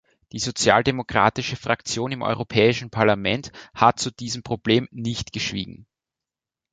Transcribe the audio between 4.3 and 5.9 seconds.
Problem nicht geschwiegen.